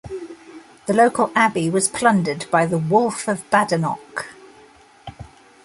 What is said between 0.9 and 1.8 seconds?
local abbey